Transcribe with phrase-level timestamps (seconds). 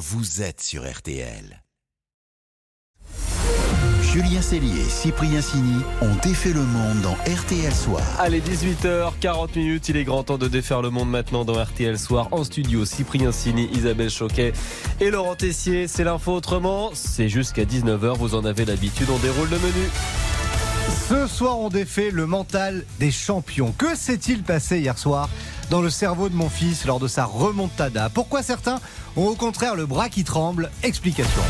[0.00, 1.62] vous êtes sur RTL.
[4.00, 8.00] Julien Cellier et Cyprien Sini ont défait le monde dans RTL Soir.
[8.18, 12.28] Allez, 18h40 minutes, il est grand temps de défaire le monde maintenant dans RTL Soir
[12.30, 12.86] en studio.
[12.86, 14.54] Cyprien Sini, Isabelle Choquet
[15.00, 15.86] et Laurent Tessier.
[15.86, 19.90] C'est l'info autrement, c'est jusqu'à 19h, vous en avez l'habitude, on déroule le menu.
[21.08, 23.72] Ce soir, on défait le mental des champions.
[23.76, 25.28] Que s'est-il passé hier soir?
[25.70, 28.80] Dans le cerveau de mon fils lors de sa remontada Pourquoi certains
[29.16, 31.42] ont au contraire le bras qui tremble Explication.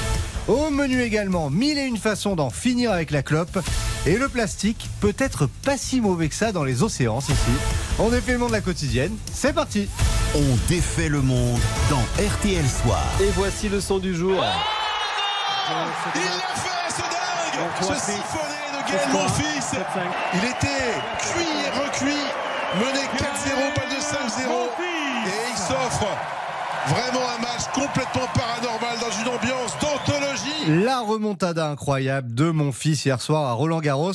[0.46, 3.58] Au menu également, mille et une façons d'en finir avec la clope.
[4.06, 7.34] Et le plastique peut être pas si mauvais que ça dans les océans, ici.
[7.98, 9.16] On défait le monde de la quotidienne.
[9.32, 9.88] C'est parti
[10.34, 13.02] On défait le monde dans RTL Soir.
[13.20, 14.42] Et voici le son du jour.
[15.64, 16.26] Il l'a
[16.56, 19.78] fait, ce dingue Ce siphonné de Gaël Monfils
[20.34, 22.26] Il était cuit et recuit,
[22.78, 24.50] mené 4-0, pas de 5-0.
[25.26, 26.06] Et il s'offre
[26.88, 30.84] vraiment un match complètement paranormal dans une ambiance d'anthologie.
[30.84, 34.12] La remontada incroyable de mon fils hier soir à Roland Garros.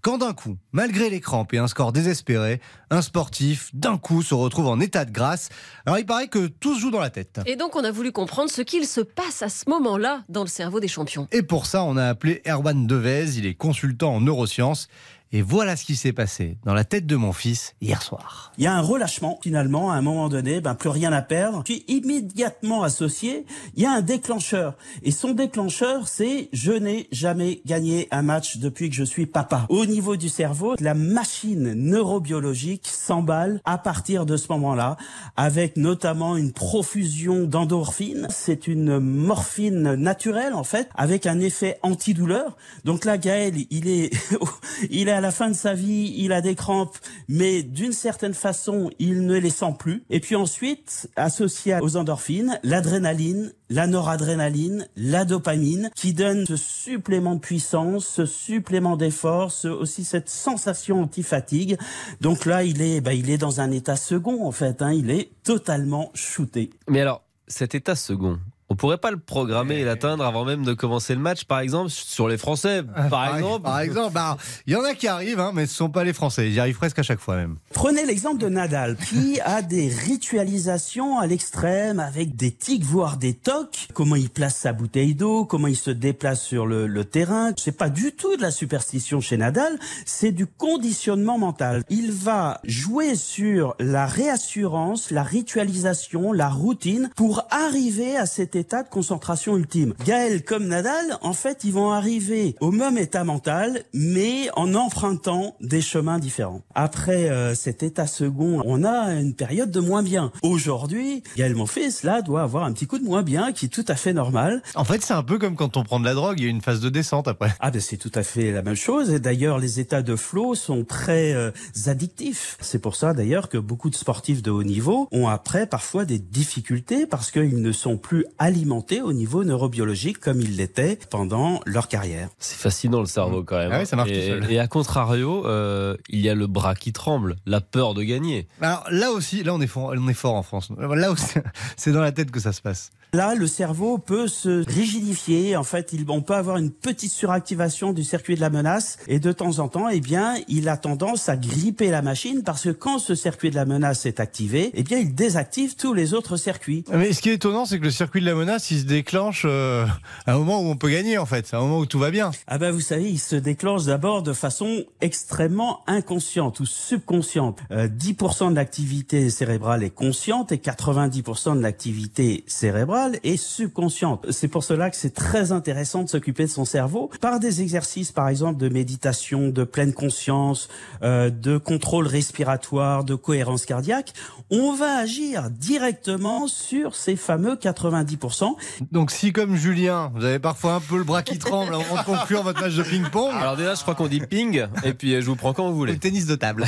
[0.00, 4.32] Quand d'un coup, malgré les crampes et un score désespéré, un sportif d'un coup se
[4.32, 5.48] retrouve en état de grâce.
[5.86, 7.40] Alors il paraît que tout se joue dans la tête.
[7.46, 10.48] Et donc on a voulu comprendre ce qu'il se passe à ce moment-là dans le
[10.48, 11.26] cerveau des champions.
[11.32, 14.88] Et pour ça, on a appelé Erwan Devez, il est consultant en neurosciences.
[15.30, 18.52] Et voilà ce qui s'est passé dans la tête de mon fils hier soir.
[18.56, 21.62] Il y a un relâchement finalement à un moment donné, ben plus rien à perdre.
[21.64, 24.74] Puis immédiatement associé, il y a un déclencheur.
[25.02, 29.66] Et son déclencheur, c'est je n'ai jamais gagné un match depuis que je suis papa.
[29.68, 34.96] Au niveau du cerveau, la machine neurobiologique s'emballe à partir de ce moment-là,
[35.36, 38.26] avec notamment une profusion d'endorphines.
[38.30, 42.56] C'est une morphine naturelle en fait, avec un effet antidouleur.
[42.84, 44.10] Donc là, Gaël, il est,
[44.90, 48.34] il est à la fin de sa vie, il a des crampes, mais d'une certaine
[48.34, 50.04] façon, il ne les sent plus.
[50.10, 57.34] Et puis ensuite, associé aux endorphines, l'adrénaline, la noradrénaline, la dopamine, qui donne ce supplément
[57.34, 61.78] de puissance, ce supplément d'effort, ce, aussi cette sensation anti-fatigue.
[62.20, 63.10] Donc là, il est, bah,
[63.40, 66.70] dans un état second, en fait, hein, il est totalement shooté.
[66.88, 68.38] Mais alors, cet état second,
[68.70, 71.88] on pourrait pas le programmer et l'atteindre avant même de commencer le match, par exemple,
[71.88, 74.36] sur les Français, par exemple Par exemple, bah,
[74.66, 76.48] il y en a qui arrivent, hein, mais ce sont pas les Français.
[76.48, 77.56] Ils y arrivent presque à chaque fois même.
[77.72, 83.32] Prenez l'exemple de Nadal, qui a des ritualisations à l'extrême, avec des tics, voire des
[83.32, 83.88] tocs.
[83.94, 87.52] Comment il place sa bouteille d'eau, comment il se déplace sur le, le terrain.
[87.56, 91.84] C'est pas du tout de la superstition chez Nadal, c'est du conditionnement mental.
[91.88, 98.82] Il va jouer sur la réassurance, la ritualisation, la routine, pour arriver à cet état
[98.82, 99.94] de concentration ultime.
[100.04, 105.56] Gaël comme Nadal, en fait, ils vont arriver au même état mental, mais en empruntant
[105.60, 106.62] des chemins différents.
[106.74, 110.32] Après euh, cet état second, on a une période de moins bien.
[110.42, 113.84] Aujourd'hui, Gaël Monfils, là, doit avoir un petit coup de moins bien qui est tout
[113.88, 114.62] à fait normal.
[114.74, 116.50] En fait, c'est un peu comme quand on prend de la drogue, il y a
[116.50, 117.54] une phase de descente après.
[117.60, 119.10] Ah ben c'est tout à fait la même chose.
[119.10, 121.50] Et d'ailleurs, les états de flow sont très euh,
[121.86, 122.56] addictifs.
[122.60, 126.18] C'est pour ça d'ailleurs que beaucoup de sportifs de haut niveau ont après parfois des
[126.18, 131.86] difficultés parce qu'ils ne sont plus alimentés au niveau neurobiologique comme ils l'étaient pendant leur
[131.86, 132.30] carrière.
[132.38, 133.70] C'est fascinant le cerveau quand même.
[133.70, 134.50] Ah oui, ça marche et, tout seul.
[134.50, 138.48] et à contrario, euh, il y a le bras qui tremble, la peur de gagner.
[138.62, 140.72] Alors là aussi, là on est fort, on est fort en France.
[140.78, 141.34] Là aussi,
[141.76, 142.90] c'est dans la tête que ça se passe.
[143.14, 145.56] Là, le cerveau peut se rigidifier.
[145.56, 148.98] En fait, il, on peut avoir une petite suractivation du circuit de la menace.
[149.06, 152.64] Et de temps en temps, eh bien, il a tendance à gripper la machine parce
[152.64, 156.12] que quand ce circuit de la menace est activé, eh bien, il désactive tous les
[156.12, 156.84] autres circuits.
[156.92, 159.44] Mais ce qui est étonnant, c'est que le circuit de la menace, il se déclenche
[159.46, 159.86] euh,
[160.26, 162.10] à un moment où on peut gagner en fait, à un moment où tout va
[162.10, 162.30] bien.
[162.46, 167.58] Ah ben, vous savez, il se déclenche d'abord de façon extrêmement inconsciente ou subconsciente.
[167.70, 174.26] Euh, 10% de l'activité cérébrale est consciente et 90% de l'activité cérébrale est subconsciente.
[174.30, 178.12] C'est pour cela que c'est très intéressant de s'occuper de son cerveau par des exercices,
[178.12, 180.68] par exemple, de méditation, de pleine conscience,
[181.02, 184.12] euh, de contrôle respiratoire, de cohérence cardiaque.
[184.50, 188.54] On va agir directement sur ces fameux 90%.
[188.92, 192.04] Donc si comme Julien, vous avez parfois un peu le bras qui tremble avant de
[192.04, 195.20] conclure votre match de ping-pong, Alors déjà, je crois qu'on dit ping, et puis euh,
[195.20, 195.98] je vous prends quand vous le voulez.
[195.98, 196.64] tennis de table.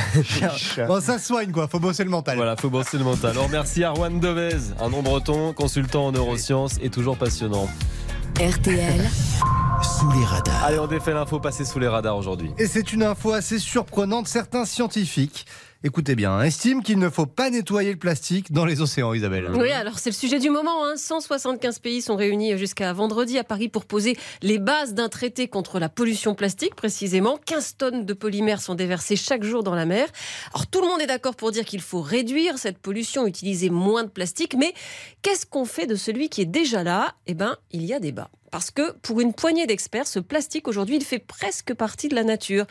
[0.87, 2.35] bon, ça se soigne quoi, faut bosser le mental.
[2.37, 3.35] Voilà, faut bosser le mental.
[3.37, 7.67] On remercie Arwan Devez, un nom breton, consultant en neurosciences et toujours passionnant.
[8.39, 9.01] RTL,
[9.81, 10.63] Sous les radars.
[10.63, 12.51] Allez, on défait l'info passée sous les radars aujourd'hui.
[12.57, 14.27] Et c'est une info assez surprenante.
[14.27, 15.45] Certains scientifiques
[15.83, 19.49] écoutez bien, estime qu'il ne faut pas nettoyer le plastique dans les océans, Isabelle.
[19.55, 20.85] Oui, alors c'est le sujet du moment.
[20.85, 20.93] Hein.
[20.95, 25.79] 175 pays sont réunis jusqu'à vendredi à Paris pour poser les bases d'un traité contre
[25.79, 27.39] la pollution plastique, précisément.
[27.45, 30.07] 15 tonnes de polymères sont déversées chaque jour dans la mer.
[30.53, 34.03] Alors tout le monde est d'accord pour dire qu'il faut réduire cette pollution, utiliser moins
[34.03, 34.73] de plastique, mais
[35.21, 37.15] qu'est-ce qu'on fait de celui qui est déjà là?
[37.27, 38.29] Eh bien, il y a débat.
[38.51, 42.25] Parce que pour une poignée d'experts, ce plastique aujourd'hui, il fait presque partie de la
[42.25, 42.65] nature.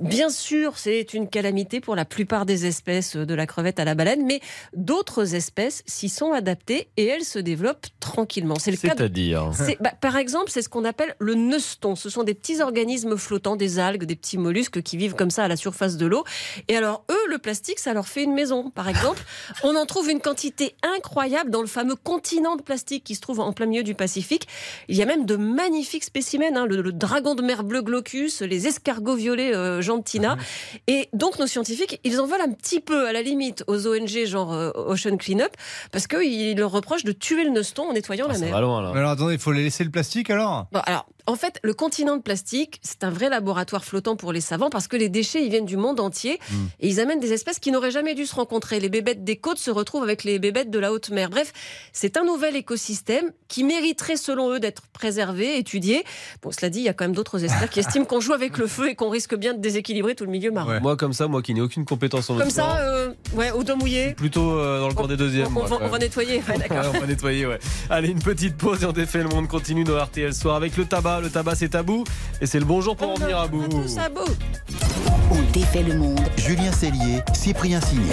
[0.00, 3.94] Bien sûr, c'est une calamité pour la plupart des espèces de la crevette à la
[3.94, 4.40] baleine, mais
[4.74, 8.56] d'autres espèces s'y sont adaptées et elles se développent tranquillement.
[8.58, 8.94] C'est le cas.
[8.96, 9.50] C'est-à-dire
[9.80, 11.94] bah, Par exemple, c'est ce qu'on appelle le neuston.
[11.94, 15.44] Ce sont des petits organismes flottants, des algues, des petits mollusques qui vivent comme ça
[15.44, 16.24] à la surface de l'eau.
[16.68, 18.70] Et alors, eux, le plastique, ça leur fait une maison.
[18.70, 19.22] Par exemple,
[19.62, 23.40] on en trouve une quantité incroyable dans le fameux continent de plastique qui se trouve
[23.40, 24.48] en plein milieu du Pacifique.
[24.88, 28.66] Il y a même de magnifiques spécimens, hein, le, dragon de mer bleu glaucus, les
[28.66, 30.36] escargots violets euh, gentina.
[30.86, 34.24] Et donc nos scientifiques, ils en veulent un petit peu à la limite aux ONG
[34.26, 35.50] genre euh, Ocean Cleanup,
[35.92, 38.54] parce qu'ils leur reprochent de tuer le neuston en nettoyant ah, la mer.
[38.54, 40.66] alors attendez, il faut les laisser le plastique alors?
[40.72, 44.40] Bon, Alors en fait, le continent de plastique, c'est un vrai laboratoire flottant pour les
[44.40, 46.54] savants parce que les déchets, ils viennent du monde entier hmm.
[46.80, 48.80] et ils amènent des espèces qui n'auraient jamais dû se rencontrer.
[48.80, 51.28] Les bébêtes des côtes se retrouvent avec les bébêtes de la haute mer.
[51.28, 51.52] Bref,
[51.92, 56.02] c'est un nouvel écosystème qui mériterait, selon eux, d'être préservé, étudié.
[56.40, 58.56] Bon, cela dit, il y a quand même d'autres experts qui estiment qu'on joue avec
[58.56, 60.80] le feu et qu'on risque bien de déséquilibrer tout le milieu marin.
[60.80, 63.76] Moi, comme ça, moi qui n'ai aucune compétence en Comme ça, euh, ouais, au dos
[63.76, 64.14] mouillé.
[64.14, 65.54] Plutôt euh, dans le cours des deuxièmes.
[65.54, 66.90] On, va, nettoyer, d'accord.
[66.94, 67.58] on va nettoyer, ouais.
[67.90, 70.86] Allez, une petite pause et on défait le monde continue dans RTL Soir avec le
[70.86, 71.17] tabac.
[71.20, 72.04] Le tabac, c'est tabou.
[72.40, 73.66] Et c'est le bonjour pour en venir à bout.
[75.30, 76.20] On défait le monde.
[76.36, 78.12] Julien Cellier, Cyprien Signé.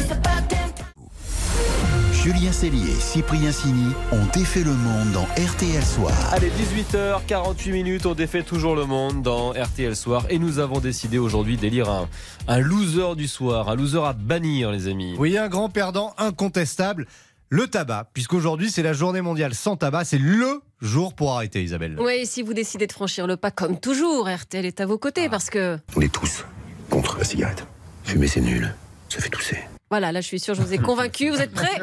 [2.11, 6.11] Julien Cellier et Cyprien Sini ont défait le monde dans RTL Soir.
[6.31, 10.25] Allez, 18h48 minutes, on défait toujours le monde dans RTL Soir.
[10.31, 12.09] Et nous avons décidé aujourd'hui d'élire un,
[12.47, 15.13] un loser du soir, un loser à bannir, les amis.
[15.19, 17.05] Oui, un grand perdant incontestable
[17.49, 21.97] le tabac, puisqu'aujourd'hui c'est la journée mondiale sans tabac, c'est le jour pour arrêter Isabelle.
[21.99, 25.29] Oui, si vous décidez de franchir le pas comme toujours, RTL est à vos côtés
[25.29, 25.77] parce que...
[25.95, 26.45] On est tous
[26.89, 27.65] contre la cigarette.
[28.03, 28.73] Fumer c'est nul,
[29.09, 29.59] ça fait tousser.
[29.89, 31.79] Voilà, là je suis sûre, je vous ai convaincu, vous êtes prêts?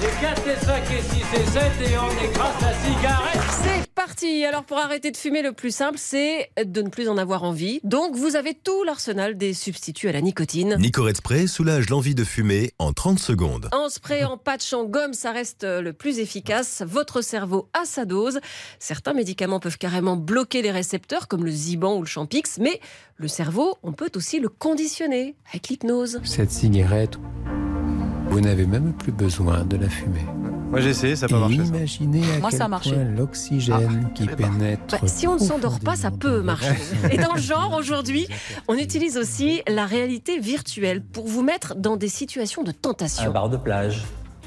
[0.00, 3.77] Les 4, les 5 et 6 et 7 et on est grâce à la cigarette.
[4.18, 4.44] Parti.
[4.44, 7.78] Alors pour arrêter de fumer, le plus simple, c'est de ne plus en avoir envie.
[7.84, 10.76] Donc vous avez tout l'arsenal des substituts à la nicotine.
[10.76, 13.68] Nicorette Spray soulage l'envie de fumer en 30 secondes.
[13.72, 16.82] En spray, en patch, en gomme, ça reste le plus efficace.
[16.84, 18.40] Votre cerveau a sa dose.
[18.80, 22.80] Certains médicaments peuvent carrément bloquer les récepteurs, comme le Ziban ou le Champix, mais
[23.16, 26.20] le cerveau, on peut aussi le conditionner avec l'hypnose.
[26.24, 27.18] Cette cigarette
[28.30, 30.26] vous n'avez même plus besoin de la fumée.
[30.70, 31.56] Moi j'ai essayé, ça n'a pas marché.
[31.56, 32.94] Imaginez à Moi, quel ça a marché.
[33.16, 35.00] l'oxygène ah, qui pénètre.
[35.00, 36.76] Bah, si on ne s'endort pas, ça peut marcher.
[37.10, 38.28] Et dans le genre, aujourd'hui,
[38.68, 43.24] on utilise aussi la réalité virtuelle pour vous mettre dans des situations de tentation.
[43.24, 44.02] Un bar de plage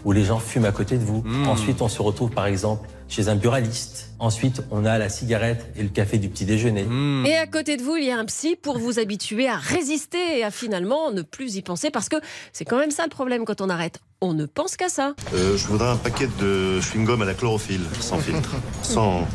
[0.06, 1.24] où les gens fument à côté de vous.
[1.24, 1.48] Hmm.
[1.48, 4.14] Ensuite, on se retrouve par exemple chez un buraliste.
[4.20, 6.84] Ensuite, on a la cigarette et le café du petit déjeuner.
[6.84, 7.26] Hmm.
[7.26, 10.40] Et à côté de vous, il y a un psy pour vous habituer à résister
[10.40, 12.18] et à finalement ne plus y penser parce que
[12.54, 15.16] c'est quand même ça le problème quand on arrête on ne pense qu'à ça.
[15.34, 19.28] Euh, je voudrais un paquet de chewing-gum à la chlorophylle, sans filtre, sans,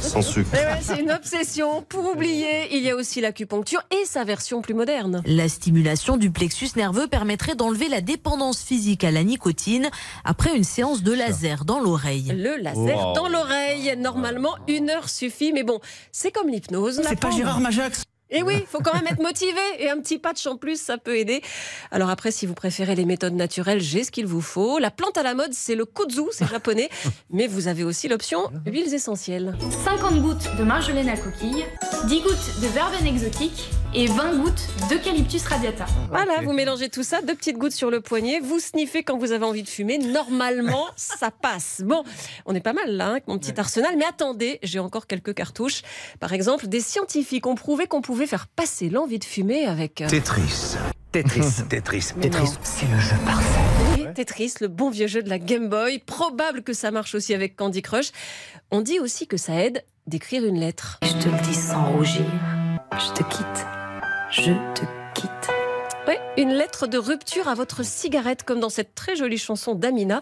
[0.00, 0.50] sans sucre.
[0.54, 1.82] Eh c'est une obsession.
[1.88, 5.22] Pour oublier, il y a aussi l'acupuncture et sa version plus moderne.
[5.26, 9.90] La stimulation du plexus nerveux permettrait d'enlever la dépendance physique à la nicotine
[10.24, 12.32] après une séance de laser dans l'oreille.
[12.32, 13.96] Le laser dans l'oreille.
[13.98, 15.80] Normalement, une heure suffit, mais bon,
[16.12, 17.00] c'est comme l'hypnose.
[17.02, 20.18] C'est pas Gérard Majax et oui, il faut quand même être motivé et un petit
[20.18, 21.42] patch en plus, ça peut aider.
[21.90, 24.78] Alors après, si vous préférez les méthodes naturelles, j'ai ce qu'il vous faut.
[24.78, 26.90] La plante à la mode, c'est le kudzu, c'est japonais,
[27.30, 29.56] mais vous avez aussi l'option huiles essentielles.
[29.84, 31.64] 50 gouttes de marjolaine à coquille,
[32.06, 35.84] 10 gouttes de verveine exotique et 20 gouttes d'eucalyptus radiata.
[36.08, 39.32] Voilà, vous mélangez tout ça, deux petites gouttes sur le poignet, vous sniffez quand vous
[39.32, 39.98] avez envie de fumer.
[39.98, 41.82] Normalement, ça passe.
[41.84, 42.04] Bon,
[42.46, 45.34] on est pas mal là, hein, avec mon petit arsenal, mais attendez, j'ai encore quelques
[45.34, 45.82] cartouches.
[46.20, 50.00] Par exemple, des scientifiques ont prouvé qu'on pouvait faire passer l'envie de fumer avec...
[50.00, 50.76] Euh, Tetris.
[51.10, 51.64] Tetris.
[51.68, 52.12] Tetris.
[52.20, 53.60] Tetris, c'est le jeu parfait.
[53.96, 55.98] Oui, Tetris, le bon vieux jeu de la Game Boy.
[55.98, 58.12] Probable que ça marche aussi avec Candy Crush.
[58.70, 61.00] On dit aussi que ça aide d'écrire une lettre.
[61.02, 62.24] Je te le dis sans rougir.
[62.92, 63.77] Je te quitte.
[64.30, 64.82] Je te
[65.14, 65.30] quitte.
[66.06, 70.20] Ouais, une lettre de rupture à votre cigarette, comme dans cette très jolie chanson d'Amina.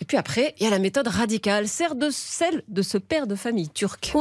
[0.00, 3.26] Et puis après, il y a la méthode radicale, celle de celle de ce père
[3.26, 4.12] de famille turc.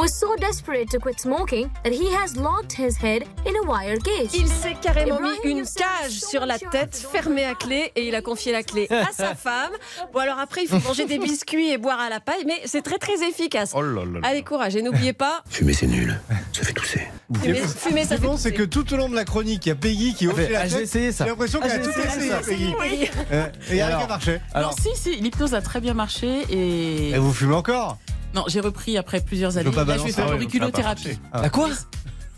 [4.33, 8.21] Il s'est carrément mis une cage sur la tête, fermée à clé, et il a
[8.21, 9.73] confié la clé à sa femme.
[10.11, 12.81] Bon alors après, il faut manger des biscuits et boire à la paille, mais c'est
[12.81, 13.73] très très efficace.
[13.75, 13.83] Oh
[14.23, 15.43] Allez courage et n'oubliez pas.
[15.49, 16.19] Fumer c'est nul,
[16.51, 17.07] ça fait tousser.
[17.41, 19.23] Fumer, fumer, ça Ce qui est fait bon, c'est que tout au long de la
[19.23, 20.71] chronique, il y a Peggy qui hoche fait, la ah, tête.
[20.71, 21.25] j'ai essayé ça.
[21.25, 22.37] J'ai l'impression Ah, qu'elle a tout essayé ça.
[22.39, 22.73] Peggy.
[22.79, 23.09] Oui.
[23.31, 24.41] Euh, Et rien Alors, qui a marché.
[24.53, 27.11] Alors, non, si, si, l'hypnose a très bien marché et.
[27.11, 27.97] Et vous fumez encore?
[28.33, 29.69] Non, j'ai repris après plusieurs Je années.
[29.71, 30.13] pas Là, je vais balancer.
[30.13, 31.19] faire Ah ouais, l'auriculothérapie.
[31.31, 31.41] Ah.
[31.41, 31.69] à quoi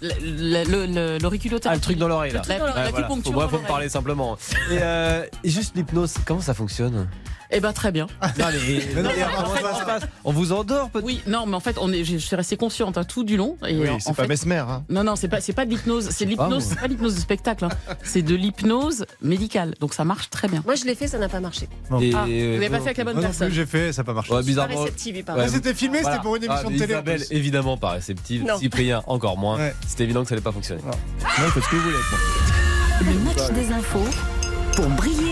[0.02, 1.80] le- Ah, L'auriculothérapie.
[1.80, 2.40] le truc dans l'oreille là.
[2.42, 3.02] Truc dans l'oreille, Ouais, voilà.
[3.08, 4.38] l'acupuncture Faut, faut me parler simplement.
[4.72, 7.08] Et, euh, et juste l'hypnose, comment ça fonctionne?
[7.52, 8.08] Eh ben très bien.
[8.22, 8.44] Non, mais,
[8.96, 10.04] Mais non, mais mais comment ça se passe?
[10.24, 11.06] On vous endort peut-être?
[11.06, 13.58] Oui, non, mais en fait, on est, je suis restée consciente hein, tout du long.
[13.68, 14.56] Et Oui, en- c'est pas fait- Mesmer.
[14.68, 14.84] Hein.
[14.90, 16.10] Non, non, c'est pas, c'est pas de l'hypnose.
[16.12, 17.66] C'est de l'hypnose, pas de l'hypnose de spectacle.
[17.66, 17.70] hein.
[18.04, 19.76] C'est de l'hypnose médicale.
[19.80, 20.62] Donc ça marche très bien.
[20.66, 21.68] Moi, je l'ai fait, ça n'a pas marché.
[22.02, 23.48] Et- Ah, vous n'avez pas fait avec la bonne non personne.
[23.48, 24.32] plus, j'ai fait, ça n'a pas marché.
[24.32, 24.80] Ouais, Pas bizarrement.
[24.82, 25.24] réceptive, Ouais.
[25.38, 26.16] Mais c'était filmé, Voilà.
[26.16, 26.94] c'était pour une émission Ah, de télé.
[26.94, 28.44] Isabelle, évidemment pas réceptive.
[28.46, 28.58] Non.
[28.58, 29.58] Cyprien, encore moins.
[29.58, 29.76] Ouais.
[29.88, 30.82] C'est évident que ça n'allait pas fonctionner.
[30.84, 30.92] Non,
[31.54, 31.96] ce que vous voulez.
[31.96, 33.14] avec moi.
[33.14, 34.06] Le match des infos
[34.76, 35.31] pour briller.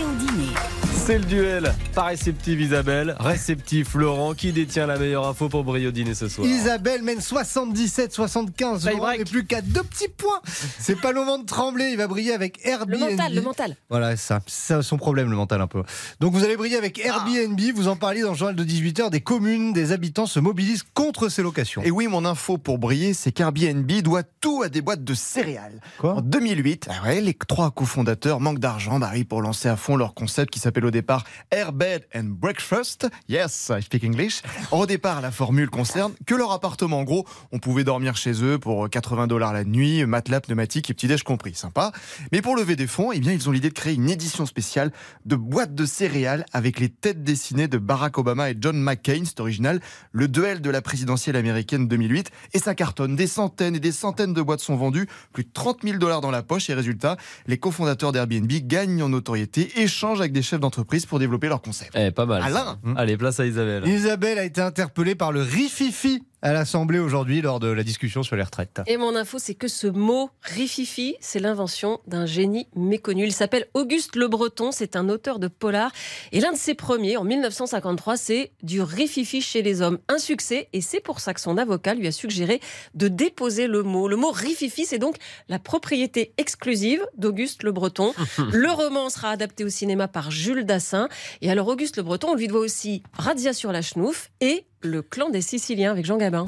[1.06, 1.74] C'est le duel.
[1.94, 4.34] Pas réceptive Isabelle, réceptif Laurent.
[4.34, 8.80] Qui détient la meilleure info pour briller au dîner ce soir Isabelle mène 77-75.
[8.82, 10.40] Tie Laurent n'est plus qu'à deux petits points.
[10.78, 11.88] C'est pas le moment de trembler.
[11.90, 13.00] Il va briller avec Le Airbnb.
[13.00, 13.76] mental, le mental.
[13.88, 14.40] Voilà, c'est ça.
[14.46, 15.82] C'est ça son problème, le mental un peu.
[16.20, 17.60] Donc vous allez briller avec Airbnb.
[17.74, 19.10] Vous en parliez dans le journal de 18h.
[19.10, 21.82] Des communes, des habitants se mobilisent contre ces locations.
[21.82, 25.80] Et oui, mon info pour briller, c'est qu'Airbnb doit tout à des boîtes de céréales.
[25.98, 26.16] Quoi?
[26.16, 29.96] En 2008, ah ouais, les trois cofondateurs manquent d'argent bah oui, pour lancer à fond
[29.96, 33.08] leur concept qui s'appelle au départ Airbed and Breakfast.
[33.28, 34.42] Yes, I speak English.
[34.72, 36.98] Au départ, la formule concerne que leur appartement.
[36.98, 40.94] En gros, on pouvait dormir chez eux pour 80 dollars la nuit, matelas, pneumatique et
[40.94, 41.54] petit-déj compris.
[41.54, 41.92] Sympa.
[42.32, 44.90] Mais pour lever des fonds, eh bien, ils ont l'idée de créer une édition spéciale
[45.26, 49.22] de boîtes de céréales avec les têtes dessinées de Barack Obama et John McCain.
[49.24, 49.80] C'est original.
[50.10, 52.32] Le duel de la présidentielle américaine 2008.
[52.54, 53.14] Et ça cartonne.
[53.14, 55.06] Des centaines et des centaines de boîtes sont vendues.
[55.32, 56.68] Plus de 30 000 dollars dans la poche.
[56.68, 57.16] Et résultat,
[57.46, 61.92] les cofondateurs d'Airbnb gagnent en notoriété, échangent avec des chefs d'entreprise pour développer leur concept.
[61.94, 62.42] Eh, pas mal.
[62.42, 63.86] Alain Allez, place à Isabelle.
[63.86, 68.36] Isabelle a été interpellée par le Rififi à l'Assemblée aujourd'hui lors de la discussion sur
[68.36, 68.80] les retraites.
[68.86, 73.24] Et mon info, c'est que ce mot rififi, c'est l'invention d'un génie méconnu.
[73.24, 75.92] Il s'appelle Auguste Le Breton, c'est un auteur de polar.
[76.32, 79.98] Et l'un de ses premiers, en 1953, c'est du rififi chez les hommes.
[80.08, 82.60] Un succès, et c'est pour ça que son avocat lui a suggéré
[82.94, 84.08] de déposer le mot.
[84.08, 85.16] Le mot rififi, c'est donc
[85.48, 88.14] la propriété exclusive d'Auguste Le Breton.
[88.52, 91.08] le roman sera adapté au cinéma par Jules Dassin.
[91.42, 95.02] Et alors, Auguste Le Breton, on lui doit aussi Razzia sur la Schnouf et Le
[95.02, 96.46] clan des Siciliens avec Jean Gabin.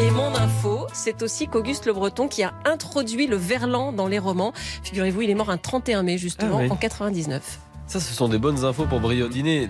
[0.00, 4.18] Et- mon info, c'est aussi qu'Auguste Le Breton qui a introduit le verlan dans les
[4.18, 4.52] romans.
[4.82, 6.70] Figurez-vous, il est mort un 31 mai justement Ah oui.
[6.70, 7.58] en 99.
[7.86, 9.68] Ça, ce sont des bonnes infos pour briller au dîner.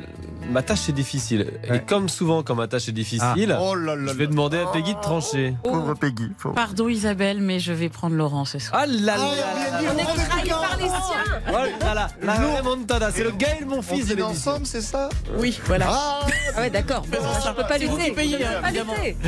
[0.50, 1.50] Ma tâche est difficile.
[1.72, 3.58] Et comme souvent, quand ma tâche est difficile, Ah.
[3.60, 5.54] Oh là là je vais demander à Peggy de trancher.
[5.62, 6.28] Pauvre Peggy.
[6.40, 6.54] pauvre.
[6.54, 8.80] Pardon Isabelle, mais je vais prendre Laurent ce soir.
[8.82, 12.34] Ah là là là là On est trahi par les siens Oh là là, la
[12.58, 14.26] remontada, c'est le Gaël mon On fils l'émission.
[14.28, 15.86] ensemble, c'est ça Oui, voilà.
[15.88, 16.26] Ah,
[16.56, 17.02] Ah ouais, d'accord.
[17.10, 18.14] Bon, je peux pas lutter.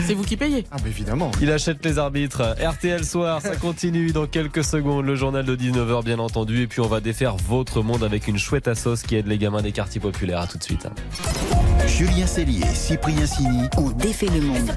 [0.07, 0.65] C'est vous qui payez.
[0.71, 1.31] ah bah évidemment.
[1.41, 2.55] Il achète les arbitres.
[2.61, 5.05] RTL Soir, ça continue dans quelques secondes.
[5.05, 6.63] Le journal de 19h, bien entendu.
[6.63, 9.63] Et puis, on va défaire votre monde avec une chouette assos qui aide les gamins
[9.63, 10.41] des quartiers populaires.
[10.41, 10.87] À tout de suite.
[11.87, 13.69] Julien Cellier, Cyprien Sini.
[13.77, 14.71] On défait le monde.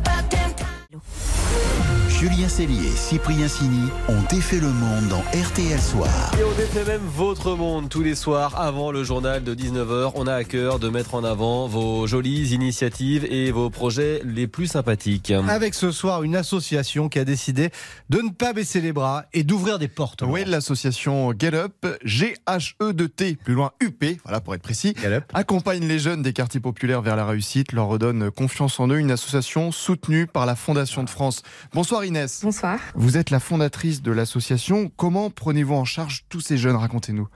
[2.21, 6.31] Julien Cellier, Cyprien Sini ont défait le monde dans RTL Soir.
[6.39, 10.11] Et on défait même votre monde tous les soirs avant le journal de 19h.
[10.13, 14.45] On a à cœur de mettre en avant vos jolies initiatives et vos projets les
[14.45, 15.31] plus sympathiques.
[15.31, 17.71] Avec ce soir une association qui a décidé
[18.11, 20.21] de ne pas baisser les bras et d'ouvrir des portes.
[20.21, 25.23] Oui, l'association Get Up, G-H-E-D-T, plus loin UP, voilà pour être précis, Get Up.
[25.33, 29.09] accompagne les jeunes des quartiers populaires vers la réussite, leur redonne confiance en eux, une
[29.09, 31.41] association soutenue par la Fondation de France.
[31.73, 32.41] Bonsoir Inès.
[32.43, 32.77] Bonsoir.
[32.93, 34.91] Vous êtes la fondatrice de l'association.
[34.97, 36.75] Comment prenez-vous en charge tous ces jeunes?
[36.75, 37.29] Racontez-nous.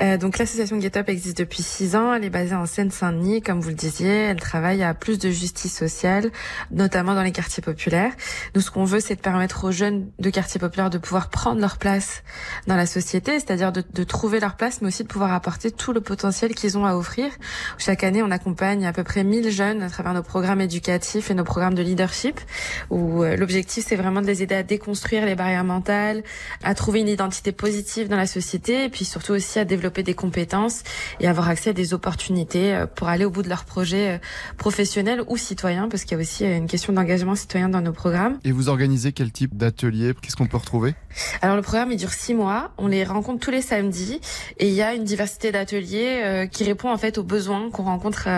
[0.00, 2.14] Euh, donc l'association Get Up existe depuis six ans.
[2.14, 4.08] Elle est basée en Seine-Saint-Denis, comme vous le disiez.
[4.08, 6.30] Elle travaille à plus de justice sociale,
[6.70, 8.12] notamment dans les quartiers populaires.
[8.54, 11.60] Nous, ce qu'on veut, c'est de permettre aux jeunes de quartiers populaires de pouvoir prendre
[11.60, 12.22] leur place
[12.66, 15.92] dans la société, c'est-à-dire de, de trouver leur place, mais aussi de pouvoir apporter tout
[15.92, 17.30] le potentiel qu'ils ont à offrir.
[17.76, 21.34] Chaque année, on accompagne à peu près 1000 jeunes à travers nos programmes éducatifs et
[21.34, 22.40] nos programmes de leadership,
[22.88, 26.22] où euh, l'objectif, c'est vraiment de les aider à déconstruire les barrières mentales,
[26.62, 30.14] à trouver une identité positive dans la société, et puis surtout aussi à développer des
[30.14, 30.82] compétences
[31.20, 34.18] et avoir accès à des opportunités euh, pour aller au bout de leurs projets euh,
[34.56, 37.92] professionnels ou citoyens, parce qu'il y a aussi euh, une question d'engagement citoyen dans nos
[37.92, 38.38] programmes.
[38.44, 40.14] Et vous organisez quel type d'atelier?
[40.20, 40.94] Qu'est-ce qu'on peut retrouver?
[41.42, 44.20] Alors le programme il dure six mois, on les rencontre tous les samedis
[44.58, 48.28] et il y a une diversité d'ateliers qui répond en fait aux besoins qu'on rencontre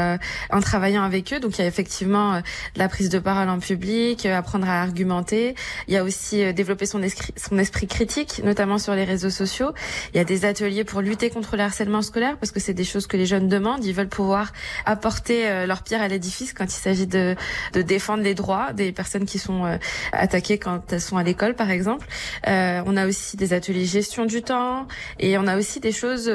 [0.51, 1.41] en travaillant avec eux.
[1.41, 5.55] Donc il y a effectivement de la prise de parole en public, apprendre à argumenter,
[5.87, 9.73] Il y a aussi euh, développer son esprit, critique, notamment sur les réseaux sociaux.
[10.13, 12.85] Il y a des ateliers pour lutter contre le harcèlement scolaire parce que c'est des
[12.85, 13.85] choses que les jeunes demandent.
[13.85, 14.53] Ils veulent pouvoir
[14.85, 17.37] apporter euh, leur pierre à l'édifice quand il s'agit de,
[17.75, 19.77] défendre les droits des personnes qui sont euh,
[20.13, 22.07] attaquées quand elles sont à l'école, par exemple.
[22.47, 24.87] On a aussi des ateliers gestion du temps
[25.19, 26.31] et on a aussi des choses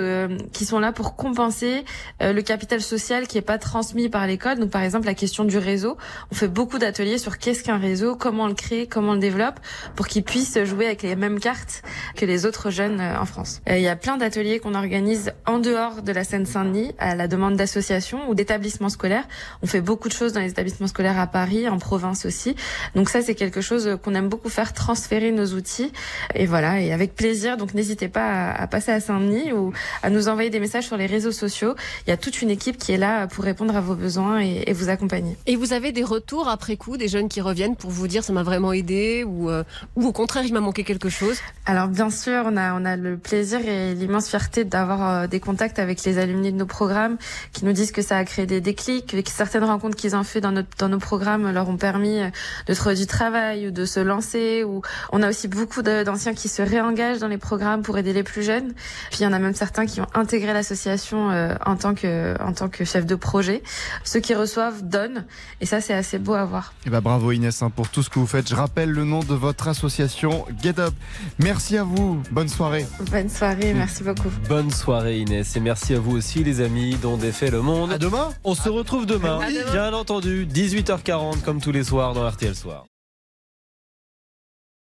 [0.52, 1.84] qui sont là pour compenser
[2.22, 4.60] le capital social qui est pas transmis par l'école.
[4.60, 5.98] Donc, par exemple, la question du réseau.
[6.32, 9.60] On fait beaucoup d'ateliers sur qu'est-ce qu'un réseau, comment le crée, comment on le développe
[9.96, 11.84] pour qu'ils puissent jouer avec les mêmes cartes
[12.16, 13.62] que les autres jeunes euh, en France.
[13.68, 17.56] Il y a plein d'ateliers qu'on organise en dehors de la Seine-Saint-Denis à la demande
[17.56, 19.26] d'associations ou d'établissements scolaires.
[19.62, 22.56] On fait beaucoup de choses dans les établissements scolaires à Paris, en province aussi.
[22.96, 25.92] Donc ça, c'est quelque chose qu'on aime beaucoup faire, transférer nos outils.
[26.36, 27.58] Et voilà, et avec plaisir.
[27.58, 31.06] Donc n'hésitez pas à, passer à Saint-Denis ou à nous envoyer des messages sur les
[31.06, 31.76] réseaux sociaux.
[32.06, 34.72] Il y a toute une équipe qui est là pour répondre à vos besoins et
[34.74, 35.36] vous accompagner.
[35.46, 38.34] Et vous avez des retours après coup, des jeunes qui reviennent pour vous dire ça
[38.34, 38.93] m'a vraiment aidé
[39.26, 39.64] ou, euh,
[39.96, 42.96] ou au contraire il m'a manqué quelque chose Alors bien sûr, on a, on a
[42.96, 47.18] le plaisir et l'immense fierté d'avoir euh, des contacts avec les alumni de nos programmes
[47.52, 50.42] qui nous disent que ça a créé des déclics, que certaines rencontres qu'ils ont fait
[50.42, 52.30] dans, notre, dans nos programmes leur ont permis euh,
[52.68, 54.64] de trouver du travail ou de se lancer.
[54.64, 54.82] Ou
[55.12, 58.44] on a aussi beaucoup d'anciens qui se réengagent dans les programmes pour aider les plus
[58.44, 58.74] jeunes.
[59.10, 62.36] Puis il y en a même certains qui ont intégré l'association euh, en tant que
[62.42, 63.64] en tant que chef de projet.
[64.04, 65.26] Ceux qui reçoivent donnent
[65.62, 66.74] et ça c'est assez beau à voir.
[66.86, 68.50] Et bah bravo Inès hein, pour tout ce que vous faites.
[68.50, 70.94] Je rappelle le nom de votre association Get Up.
[71.40, 72.22] Merci à vous.
[72.32, 72.86] Bonne soirée.
[73.12, 74.30] Bonne soirée, merci beaucoup.
[74.48, 77.92] Bonne soirée Inès et merci à vous aussi les amis dont défait le monde.
[77.92, 79.72] À demain On se retrouve demain, demain.
[79.72, 82.86] bien entendu, 18h40 comme tous les soirs dans RTL Soir.